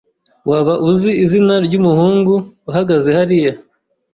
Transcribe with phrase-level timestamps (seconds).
[0.49, 2.33] Waba uzi izina ryumuhungu
[2.69, 3.53] uhagaze hariya?